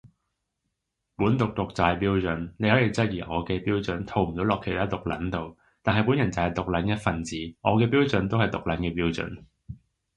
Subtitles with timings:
[1.15, 9.43] 本毒毒就係標準，你可以質疑我嘅標準套唔到落其他毒撚度，但係本人就係毒撚一份子，我嘅標準都係毒撚嘅標準